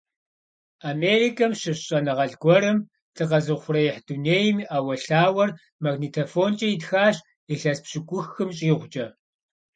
Америкэм 0.91 1.51
щыщ 1.59 1.79
щӀэныгъэлӀ 1.87 2.35
гуэрым 2.41 2.79
дыкъэзыухъуреихь 3.15 4.01
дунейм 4.05 4.55
и 4.59 4.65
Ӏэуэлъауэр 4.69 5.49
магнитофонкӀэ 5.83 6.67
итхащ 6.75 7.15
илъэс 7.53 7.77
пщыкӀухым 7.83 8.49
щӀигъукӀэ. 8.57 9.05